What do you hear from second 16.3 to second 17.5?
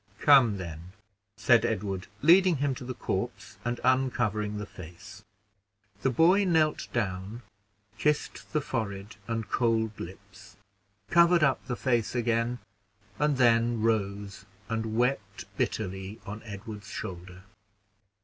Edward's shoulder.